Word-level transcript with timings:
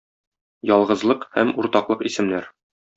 Ялгызлык 0.71 1.29
һәм 1.37 1.55
уртаклык 1.65 2.05
исемнәр. 2.13 2.55